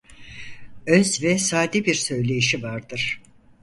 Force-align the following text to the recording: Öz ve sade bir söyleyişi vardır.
Öz 0.85 1.23
ve 1.23 1.37
sade 1.37 1.85
bir 1.85 1.93
söyleyişi 1.95 2.63
vardır. 2.63 3.21